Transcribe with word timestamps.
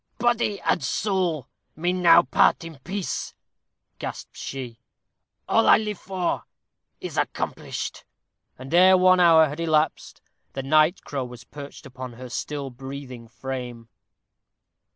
"Body 0.17 0.59
and 0.61 0.83
soul 0.83 1.47
may 1.75 1.93
now 1.93 2.23
part 2.23 2.63
in 2.63 2.79
peace," 2.79 3.35
gasped 3.99 4.35
she. 4.35 4.79
"All 5.47 5.67
I 5.67 5.77
live 5.77 5.99
for 5.99 6.45
is 6.99 7.17
accomplished." 7.17 8.03
And 8.57 8.73
ere 8.73 8.97
one 8.97 9.19
hour 9.19 9.47
had 9.47 9.59
elapsed, 9.59 10.19
the 10.53 10.63
night 10.63 11.03
crow 11.03 11.25
was 11.25 11.43
perched 11.43 11.85
upon 11.85 12.13
her 12.13 12.29
still 12.29 12.71
breathing 12.71 13.27
frame. 13.27 13.89